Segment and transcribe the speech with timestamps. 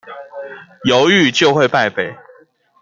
[0.83, 2.17] 猶豫，就會敗北